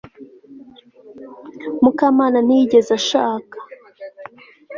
mukamana 1.81 2.37
ntiyigeze 2.41 2.91
ashaka 2.99 3.55